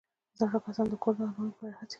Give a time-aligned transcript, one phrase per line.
[0.39, 1.89] زاړه کسان د کور د ارامۍ لپاره هڅې کوي